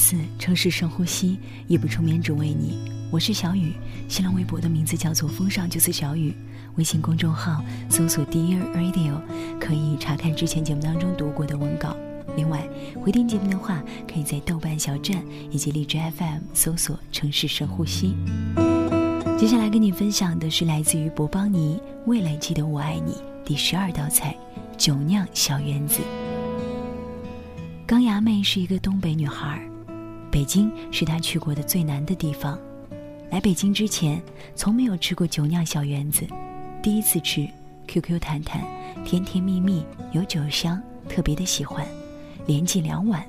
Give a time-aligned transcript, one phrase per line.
[0.00, 2.90] 四，城市深呼吸，一不出眠只为你。
[3.10, 3.74] 我是小雨，
[4.08, 6.34] 新浪微博的名字叫做风尚就是小雨，
[6.76, 9.20] 微信公众号搜索 Dear Radio，
[9.60, 11.94] 可以查看之前节目当中读过的文稿。
[12.34, 12.66] 另外，
[13.02, 18.16] 回听节目的话，可以在豆瓣小站以及荔枝 FM 搜索“城市深呼吸”。
[19.38, 23.12] 接下来跟你分享的是来自于博邦尼《未来记得我爱你》
[23.44, 24.34] 第十二道菜——
[24.78, 26.00] 酒酿小圆子。
[27.86, 29.60] 钢牙妹是一个东北女孩，
[30.30, 32.58] 北京是他去过的最难的地方。
[33.30, 34.22] 来北京之前，
[34.54, 36.26] 从没有吃过酒酿小圆子，
[36.82, 37.48] 第一次吃
[37.86, 38.62] ，QQ 弹弹，
[39.04, 41.86] 甜甜蜜蜜，有酒香，特别的喜欢，
[42.46, 43.24] 连进两碗，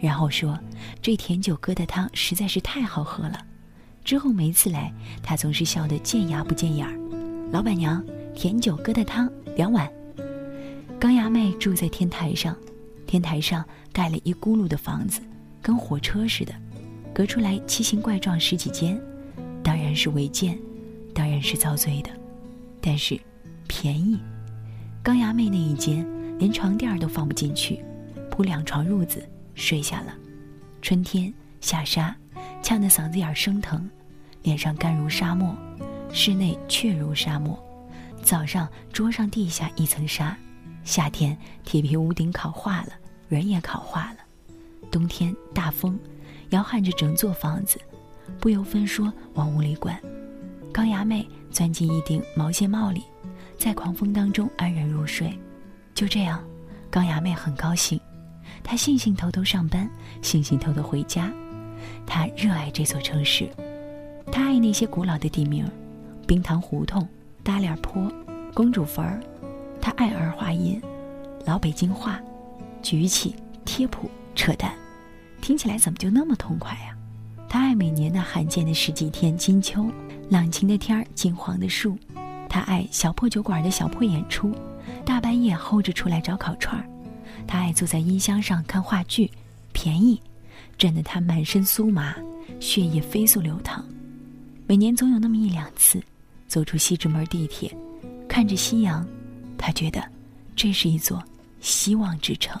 [0.00, 0.58] 然后说
[1.02, 3.44] 这甜酒疙瘩汤实在是太好喝了。
[4.04, 4.92] 之后每次来，
[5.22, 6.94] 他总是笑得见牙不见眼儿。
[7.52, 8.02] 老板娘，
[8.34, 9.90] 甜酒疙瘩汤两碗。
[10.98, 12.56] 钢牙妹住在天台上。
[13.06, 15.22] 天台上盖了一咕噜的房子，
[15.62, 16.54] 跟火车似的，
[17.14, 19.00] 隔出来奇形怪状十几间，
[19.62, 20.58] 当然是违建，
[21.14, 22.10] 当然是遭罪的，
[22.80, 23.18] 但是
[23.66, 24.18] 便宜。
[25.02, 26.06] 钢牙妹那一间
[26.38, 27.84] 连床垫都放不进去，
[28.30, 30.14] 铺两床褥子睡下了。
[30.82, 32.14] 春天下沙，
[32.62, 33.88] 呛得嗓子眼生疼，
[34.42, 35.56] 脸上干如沙漠，
[36.12, 37.58] 室内却如沙漠。
[38.22, 40.36] 早上桌上地下一层沙。
[40.84, 42.88] 夏天铁皮屋顶烤化了，
[43.28, 44.18] 人也烤化了；
[44.90, 45.98] 冬天大风，
[46.50, 47.78] 摇撼着整座房子，
[48.40, 49.98] 不由分说往屋里灌。
[50.72, 53.02] 钢牙妹钻进一顶毛线帽里，
[53.56, 55.32] 在狂风当中安然入睡。
[55.94, 56.42] 就这样，
[56.90, 58.00] 钢牙妹很高兴，
[58.62, 59.90] 她兴兴头头上班，
[60.22, 61.32] 兴兴头头回家。
[62.06, 63.48] 她热爱这座城市，
[64.30, 65.66] 她爱那些古老的地名：
[66.26, 67.06] 冰糖胡同、
[67.42, 68.10] 大脸坡、
[68.54, 69.20] 公主坟儿。
[69.80, 70.82] 他爱儿化音，
[71.46, 72.20] 老北京话，
[72.82, 74.72] 举起贴谱扯淡，
[75.40, 76.96] 听起来怎么就那么痛快呀？
[77.48, 79.90] 他爱每年那罕见的十几天金秋，
[80.30, 81.98] 朗晴的天儿，金黄的树。
[82.48, 84.54] 他爱小破酒馆的小破演出，
[85.04, 86.88] 大半夜吼着出来找烤串儿。
[87.48, 89.28] 他爱坐在音箱上看话剧，
[89.72, 90.22] 便宜，
[90.78, 92.14] 震得他满身酥麻，
[92.60, 93.84] 血液飞速流淌。
[94.68, 96.00] 每年总有那么一两次，
[96.46, 97.76] 走出西直门地铁，
[98.28, 99.04] 看着夕阳。
[99.58, 100.00] 他觉得，
[100.54, 101.20] 这是一座
[101.60, 102.56] 希望之城。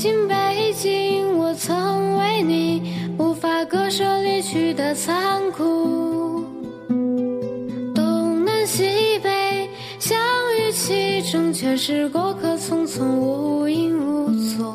[0.00, 6.42] 京，北京，我曾为你无法割舍离去的残酷。
[7.94, 9.68] 东南西北
[9.98, 10.18] 相
[10.56, 14.74] 遇其中，却是过客匆匆，无影无踪。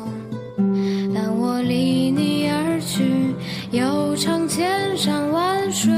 [1.12, 3.34] 但我离你而去，
[3.72, 5.92] 又尝千山万水。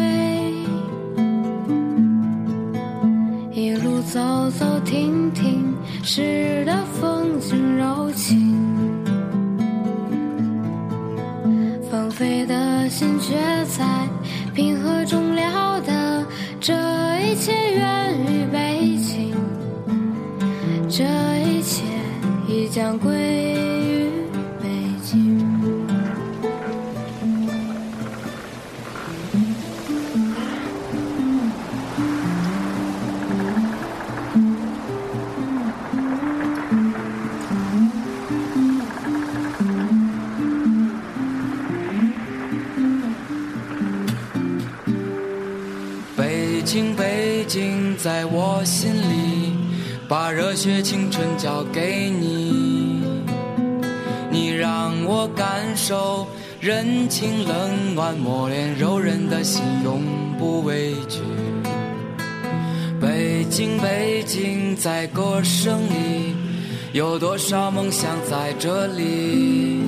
[3.53, 6.38] 一路走走停停，诗
[16.61, 16.75] 这
[17.21, 19.33] 一切源于北京，
[20.89, 21.05] 这
[21.49, 21.85] 一切
[22.49, 23.48] 已将归。
[48.09, 49.53] 在我心里，
[50.09, 53.03] 把热血青春交给你，
[54.31, 56.27] 你让我感受
[56.59, 60.01] 人情冷暖，磨练柔韧的心，永
[60.39, 61.21] 不畏惧。
[62.99, 66.35] 北京，北京，在歌声里，
[66.95, 69.83] 有多少梦想在这里？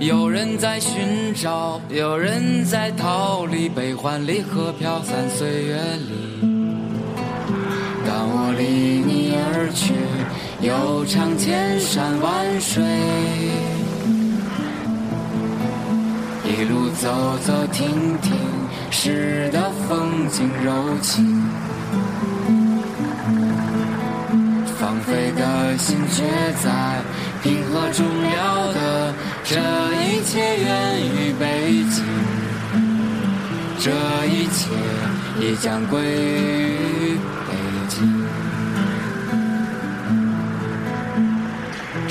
[0.00, 6.53] 有人在寻找，有人在逃离，悲欢离合飘散岁月里。
[8.56, 9.94] 离你而去，
[10.60, 12.82] 又尝千山万水，
[16.44, 18.32] 一路走走停停，
[18.90, 21.42] 诗的风景柔情，
[24.78, 26.24] 放飞的心却
[26.62, 27.02] 在
[27.42, 29.14] 平和中了得。
[29.42, 29.56] 这
[30.00, 32.02] 一切源于北京，
[33.78, 33.90] 这
[34.26, 34.70] 一切
[35.38, 36.78] 已将归于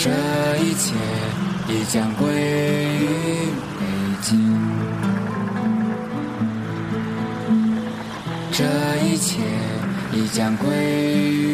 [0.03, 0.09] 这
[0.57, 0.93] 一切
[1.69, 3.07] 已将归于
[3.79, 3.85] 北
[4.21, 4.59] 京，
[8.51, 8.65] 这
[9.05, 9.39] 一切
[10.11, 10.67] 已将归
[11.31, 11.52] 于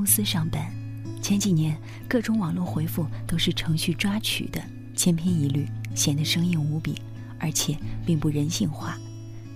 [0.00, 0.64] 公司上班，
[1.20, 1.76] 前几年
[2.08, 4.58] 各种网络回复都是程序抓取的，
[4.96, 6.94] 千篇一律，显得生硬无比，
[7.38, 7.76] 而且
[8.06, 8.96] 并不人性化。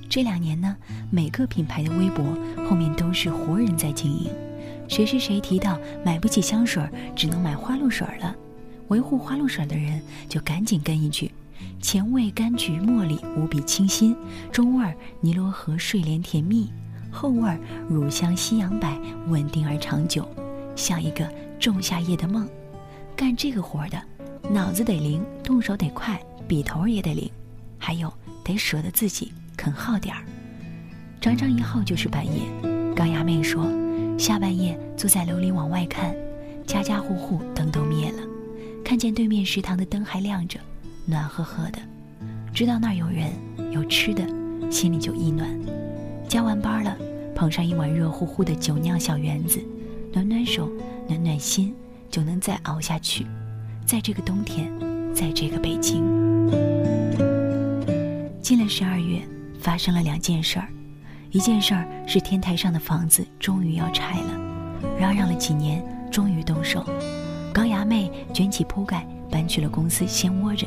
[0.07, 0.77] 这两年呢，
[1.11, 2.23] 每个品牌的微博
[2.69, 4.31] 后面都是活人在经营，
[4.87, 6.87] 谁谁谁提到买不起香水，
[7.17, 8.37] 只能买花露水了，
[8.89, 11.33] 维护花露水的人就赶紧跟一句：
[11.81, 14.15] 前味柑橘茉莉无比清新，
[14.53, 16.71] 中味尼罗河睡莲甜蜜。
[17.15, 17.57] 后味儿
[17.89, 18.89] 乳香西洋柏
[19.29, 20.29] 稳定而长久，
[20.75, 21.27] 像一个
[21.61, 22.47] 仲夏夜的梦。
[23.15, 24.03] 干这个活的，
[24.51, 27.31] 脑子得灵，动手得快，笔头也得灵，
[27.79, 28.13] 还有
[28.43, 30.25] 得舍得自己肯耗点儿。
[31.21, 32.43] 常常一耗就是半夜。
[32.95, 33.65] 钢牙妹说，
[34.19, 36.15] 下半夜坐在楼里往外看，
[36.67, 38.23] 家家户户灯都灭了，
[38.85, 40.59] 看见对面食堂的灯还亮着，
[41.07, 41.79] 暖和和的，
[42.53, 43.33] 知道那儿有人
[43.73, 44.27] 有吃的，
[44.71, 45.49] 心里就一暖。
[46.29, 46.97] 加完班了，
[47.35, 49.63] 捧上一碗热乎乎的酒酿小圆子，
[50.13, 50.71] 暖暖手，
[51.09, 51.75] 暖暖心，
[52.11, 53.27] 就能再熬下去。
[53.87, 54.73] 在这个冬天，
[55.15, 56.03] 在这个北京，
[58.43, 59.23] 进了十二月，
[59.61, 60.69] 发生了两件事儿。
[61.31, 64.41] 一件事儿是天台上的房子终于要拆了，
[64.99, 66.85] 嚷嚷了几年，终于动手。
[67.53, 70.67] 钢牙妹卷起铺盖搬去了公司，先窝着。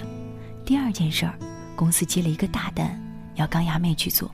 [0.65, 1.33] 第二件事儿，
[1.75, 3.01] 公司接了一个大单，
[3.35, 4.29] 要钢牙妹去做。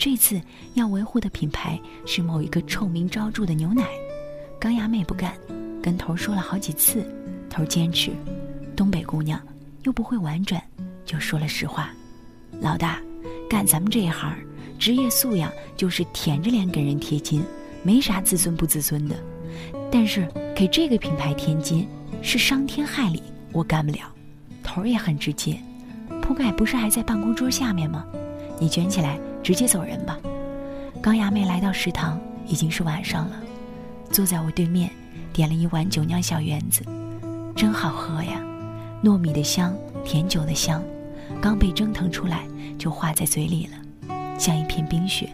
[0.00, 0.40] 这次
[0.72, 3.84] 要维护的品牌是某一个臭名昭著的牛奶，
[4.58, 5.34] 钢牙妹不干，
[5.82, 7.04] 跟头说了好几次，
[7.50, 8.10] 头坚持，
[8.74, 9.38] 东北姑娘
[9.82, 10.58] 又不会婉转，
[11.04, 11.90] 就说了实话，
[12.62, 12.98] 老大，
[13.46, 14.34] 干咱们这一行，
[14.78, 17.44] 职业素养就是舔着脸给人贴金，
[17.82, 19.14] 没啥自尊不自尊的，
[19.92, 20.26] 但是
[20.56, 21.86] 给这个品牌添金
[22.22, 23.22] 是伤天害理，
[23.52, 24.10] 我干不了。
[24.62, 25.60] 头也很直接，
[26.22, 28.06] 铺盖不是还在办公桌下面吗？
[28.58, 29.20] 你卷起来。
[29.42, 30.18] 直接走人吧。
[31.02, 33.40] 钢牙妹来到食堂，已经是晚上了，
[34.10, 34.90] 坐在我对面，
[35.32, 36.82] 点了一碗酒酿小圆子，
[37.56, 38.40] 真好喝呀，
[39.02, 40.82] 糯米的香，甜酒的香，
[41.40, 42.46] 刚被蒸腾出来
[42.78, 45.30] 就化在嘴里了，像一片冰雪。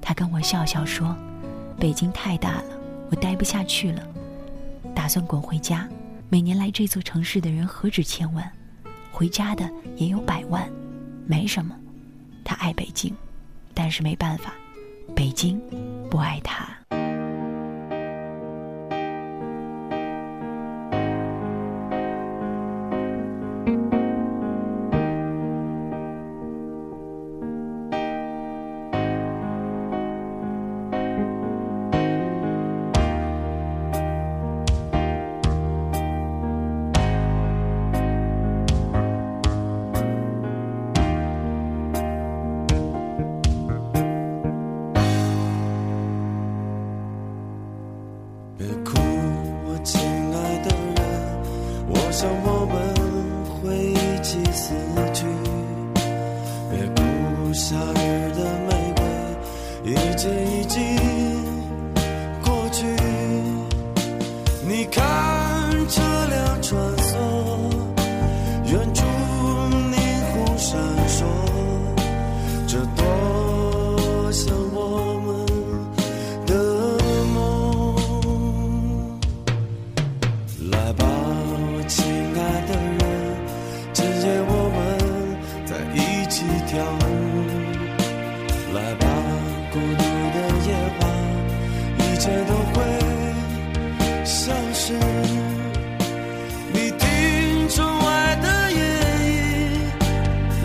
[0.00, 1.14] 她跟我笑笑说
[1.78, 2.64] ：“北京太大了，
[3.10, 4.02] 我待不下去了，
[4.94, 5.88] 打算滚回家。
[6.30, 8.50] 每年来这座城市的人何止千万，
[9.12, 10.68] 回家的也有百万，
[11.26, 11.74] 没什么。
[12.42, 13.14] 她爱北京。”
[13.74, 14.54] 但是没办法，
[15.14, 15.60] 北京
[16.10, 16.93] 不爱他。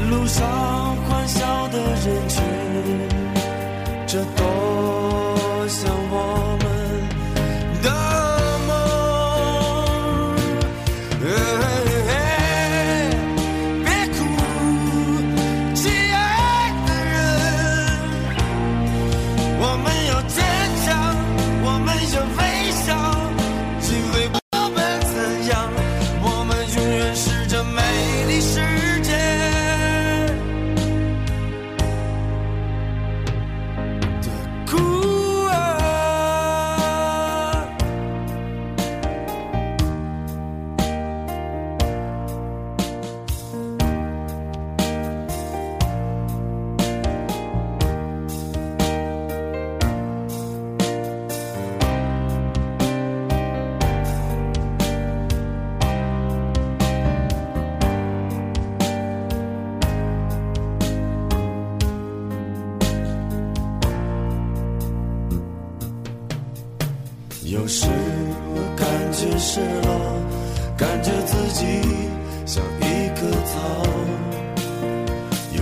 [0.10, 2.44] 路上欢笑的人群
[4.08, 4.49] 这多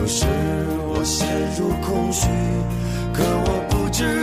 [0.07, 0.25] 有时
[0.87, 2.29] 我陷入空虚，
[3.13, 4.21] 可我不知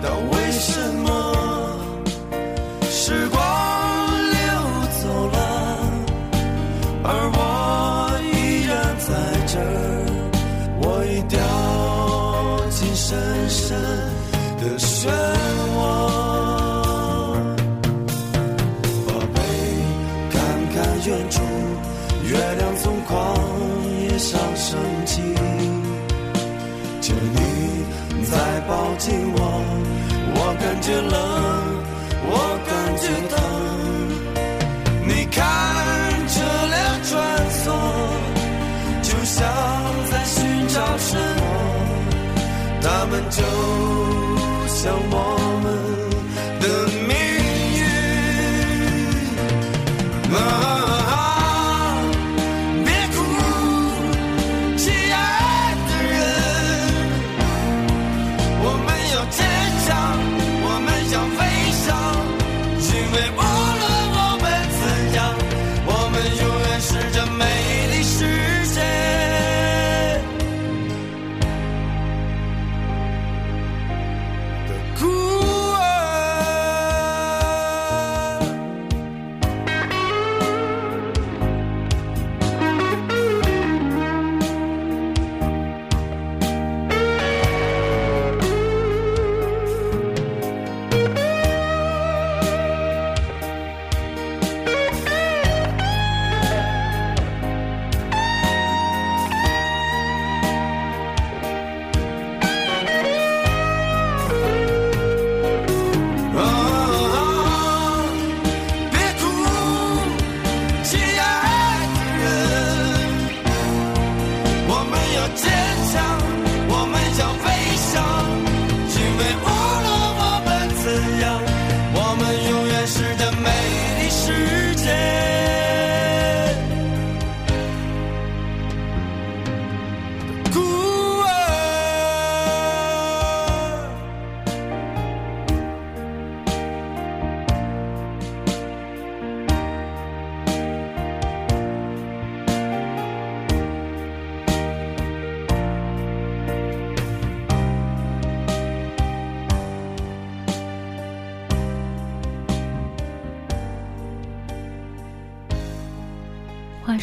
[0.00, 1.08] 道为什么。
[2.88, 3.36] 时光
[4.30, 4.38] 流
[5.02, 5.36] 走了，
[7.02, 7.36] 而我
[8.30, 9.10] 依然在
[9.48, 9.66] 这儿。
[10.82, 11.36] 我已掉
[12.70, 13.18] 进深
[13.50, 13.76] 深
[14.60, 15.10] 的漩
[28.78, 29.38] 再抱紧我，
[30.34, 31.12] 我感觉冷，
[32.30, 32.32] 我
[32.64, 33.36] 感觉疼。
[35.04, 35.36] 你看
[36.28, 36.34] 车
[36.70, 37.10] 辆穿
[37.58, 37.66] 梭，
[39.02, 39.36] 就像
[40.10, 40.36] 在寻
[40.68, 41.42] 找什么，
[42.80, 43.42] 他们就
[44.68, 45.18] 像梦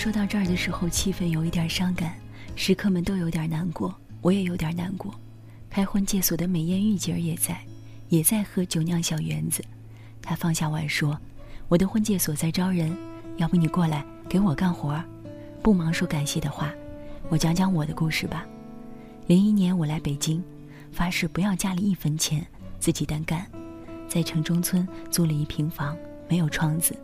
[0.05, 2.13] 说到这儿的时候，气氛有一点伤感，
[2.55, 5.11] 食客们都有点难过，我也有点难过。
[5.67, 7.59] 开婚介所的美艳玉姐儿也在，
[8.09, 9.65] 也在喝酒酿小圆子。
[10.21, 11.19] 她放下碗说
[11.67, 12.95] ：“我的婚介所在招人，
[13.37, 15.03] 要不你过来给我干活儿？”
[15.63, 16.71] 不忙说感谢的话，
[17.29, 18.45] 我讲讲我的故事吧。
[19.25, 20.39] 零一年我来北京，
[20.91, 22.45] 发誓不要家里一分钱，
[22.79, 23.43] 自己单干，
[24.07, 25.97] 在城中村租了一平房，
[26.29, 26.95] 没有窗子，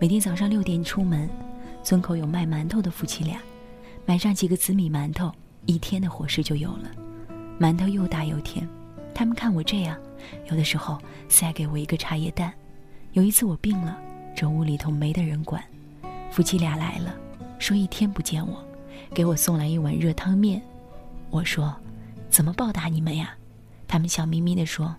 [0.00, 1.30] 每天早上六点出门。
[1.82, 3.40] 村口有卖馒头的夫妻俩，
[4.06, 5.32] 买上几个紫米馒头，
[5.66, 6.90] 一天的伙食就有了。
[7.58, 8.66] 馒头又大又甜，
[9.14, 9.96] 他们看我这样，
[10.50, 12.52] 有的时候塞给我一个茶叶蛋。
[13.12, 13.98] 有一次我病了，
[14.36, 15.62] 这屋里头没得人管，
[16.30, 17.14] 夫妻俩来了，
[17.58, 18.64] 说一天不见我，
[19.12, 20.62] 给我送来一碗热汤面。
[21.30, 21.74] 我说
[22.30, 23.34] ：“怎么报答你们呀？”
[23.88, 24.94] 他们笑眯眯地说：“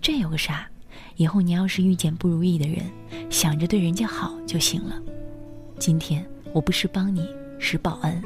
[0.00, 0.68] 这有个啥？
[1.16, 2.84] 以后你要是遇见不如意的人，
[3.30, 5.00] 想着对人家好就行了。”
[5.78, 7.28] 今天我不是帮你，
[7.58, 8.22] 是报恩。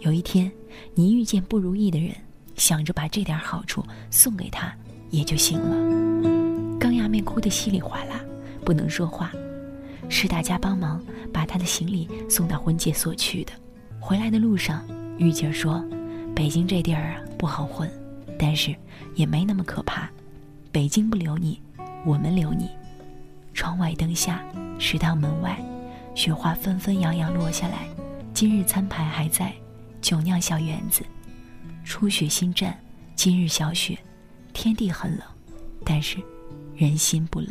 [0.00, 0.50] 有一天，
[0.94, 2.14] 你遇见不如意的人，
[2.56, 4.74] 想着把这点好处送给他，
[5.10, 6.78] 也就行了。
[6.78, 8.20] 钢牙妹哭得稀里哗啦，
[8.64, 9.30] 不能说话。
[10.08, 11.00] 是大家帮忙
[11.32, 13.52] 把她的行李送到婚介所去的。
[14.00, 14.84] 回来的路上，
[15.18, 15.84] 玉姐说
[16.34, 17.88] ：“北京这地儿啊不好混，
[18.36, 18.74] 但是
[19.14, 20.10] 也没那么可怕。
[20.72, 21.60] 北京不留你，
[22.04, 22.68] 我们留你。”
[23.54, 24.44] 窗外灯下，
[24.78, 25.56] 食堂门外。
[26.20, 27.88] 雪花纷纷扬扬落下来，
[28.34, 29.54] 今日餐牌还在，
[30.02, 31.02] 酒酿小园子。
[31.82, 32.78] 初雪新站，
[33.16, 33.98] 今日小雪，
[34.52, 35.26] 天地很冷，
[35.82, 36.18] 但是
[36.76, 37.50] 人心不冷。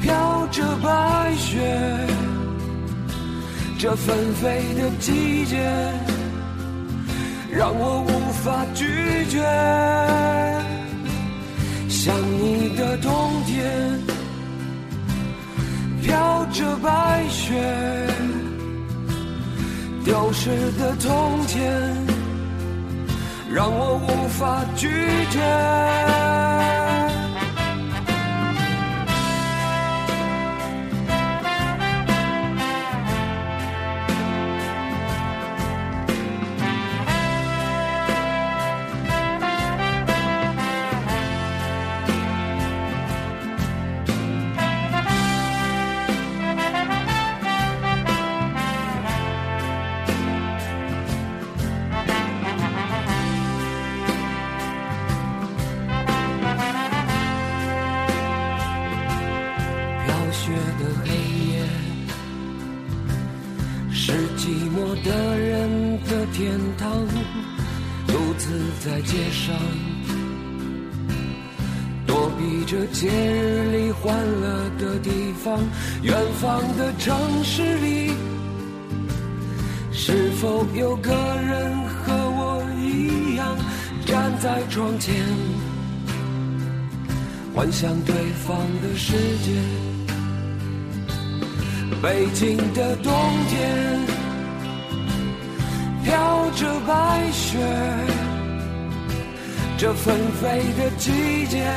[0.00, 1.60] 飘着白雪。
[3.78, 5.56] 这纷飞的季节，
[7.50, 8.84] 让我无法拒
[9.30, 9.40] 绝。
[11.88, 13.10] 想你的冬
[13.46, 13.98] 天，
[16.02, 17.54] 飘着白雪，
[20.04, 21.60] 丢失的从前，
[23.50, 24.88] 让我无法拒
[25.30, 26.39] 绝。
[75.42, 75.58] 方。
[76.02, 78.12] 远方的城市里，
[79.92, 83.56] 是否有个人和我一样
[84.06, 85.14] 站在窗前，
[87.54, 88.14] 幻想对
[88.46, 89.52] 方的世界？
[92.02, 93.12] 北京的冬
[93.48, 94.00] 天，
[96.02, 97.58] 飘着白雪。
[99.76, 101.70] 这纷飞的季节，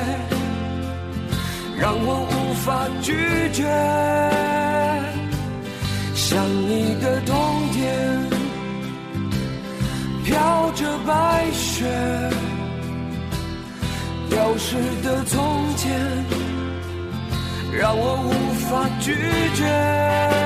[1.84, 3.12] 让我无法拒
[3.52, 3.62] 绝。
[6.16, 7.36] 想你的冬
[7.74, 7.84] 天，
[10.24, 11.84] 飘着白雪，
[14.30, 15.92] 丢失的从前，
[17.78, 18.32] 让我无
[18.70, 19.14] 法拒
[19.54, 20.43] 绝。